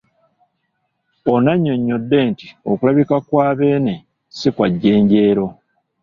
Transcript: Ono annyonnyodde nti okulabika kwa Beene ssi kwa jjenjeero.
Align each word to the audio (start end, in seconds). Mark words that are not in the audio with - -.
Ono 1.31 1.49
annyonnyodde 1.53 2.19
nti 2.31 2.47
okulabika 2.71 3.15
kwa 3.27 3.47
Beene 3.57 3.95
ssi 4.03 4.49
kwa 4.55 4.65
jjenjeero. 4.71 5.47